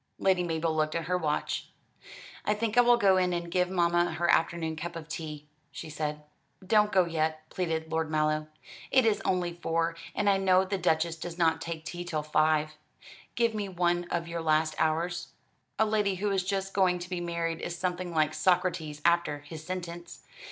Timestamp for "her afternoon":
4.13-4.75